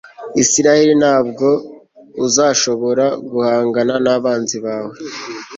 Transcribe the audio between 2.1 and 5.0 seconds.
uzashobora guhangana n'abanzi bawe